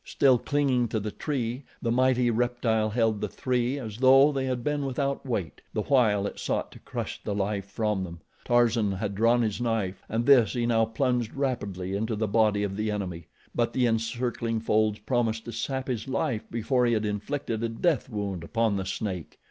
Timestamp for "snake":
18.87-19.37